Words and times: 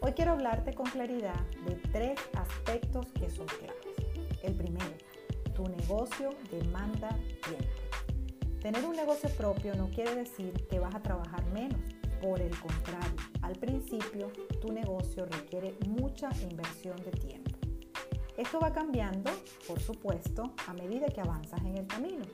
Hoy 0.00 0.12
quiero 0.12 0.32
hablarte 0.32 0.74
con 0.74 0.86
claridad 0.86 1.40
de 1.66 1.76
tres 1.92 2.18
aspectos 2.34 3.06
que 3.12 3.30
son 3.30 3.46
claves. 3.46 4.40
El 4.42 4.54
primero, 4.54 4.94
tu 5.54 5.68
negocio 5.68 6.30
demanda 6.50 7.10
tiempo. 7.44 8.60
Tener 8.60 8.84
un 8.84 8.96
negocio 8.96 9.30
propio 9.30 9.74
no 9.76 9.88
quiere 9.90 10.14
decir 10.14 10.52
que 10.68 10.78
vas 10.78 10.94
a 10.94 11.00
trabajar 11.00 11.44
menos. 11.52 11.80
Por 12.20 12.40
el 12.40 12.50
contrario, 12.58 13.16
al 13.42 13.52
principio 13.56 14.32
tu 14.60 14.72
negocio 14.72 15.26
requiere 15.26 15.76
mucha 15.86 16.30
inversión 16.42 16.96
de 17.04 17.12
tiempo. 17.12 17.56
Esto 18.36 18.58
va 18.58 18.72
cambiando, 18.72 19.30
por 19.68 19.80
supuesto, 19.80 20.54
a 20.66 20.72
medida 20.72 21.06
que 21.06 21.20
avanzas 21.20 21.60
en 21.60 21.76
el 21.76 21.86
camino. 21.86 22.24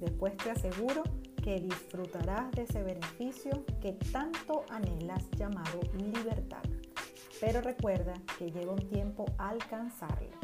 Después 0.00 0.36
te 0.36 0.50
aseguro 0.50 1.02
que 1.42 1.60
disfrutarás 1.60 2.50
de 2.52 2.62
ese 2.62 2.82
beneficio 2.82 3.64
que 3.80 3.92
tanto 4.12 4.64
anhelas 4.68 5.24
llamado 5.36 5.80
libertad. 5.96 6.62
Pero 7.40 7.60
recuerda 7.60 8.14
que 8.38 8.50
lleva 8.50 8.72
un 8.72 8.88
tiempo 8.88 9.24
alcanzarlo. 9.38 10.36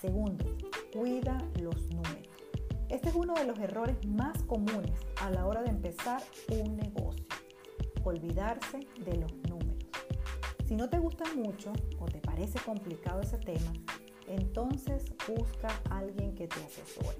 Segundo, 0.00 0.44
cuida 0.92 1.38
los 1.60 1.90
números. 1.90 2.28
Este 2.88 3.08
es 3.08 3.14
uno 3.14 3.34
de 3.34 3.44
los 3.44 3.58
errores 3.58 3.96
más 4.06 4.42
comunes 4.44 4.98
a 5.20 5.30
la 5.30 5.46
hora 5.46 5.62
de 5.62 5.70
empezar 5.70 6.22
un 6.50 6.76
negocio. 6.76 7.26
Olvidarse 8.04 8.80
de 9.04 9.16
los 9.16 9.32
números. 9.48 9.84
Si 10.66 10.76
no 10.76 10.88
te 10.88 10.98
gusta 10.98 11.24
mucho 11.34 11.72
o 11.98 12.06
te 12.06 12.20
parece 12.20 12.58
complicado 12.60 13.20
ese 13.20 13.38
tema, 13.38 13.72
entonces 14.26 15.04
busca 15.26 15.68
a 15.90 15.98
alguien 15.98 16.34
que 16.34 16.46
te 16.46 16.60
asesore. 16.60 17.18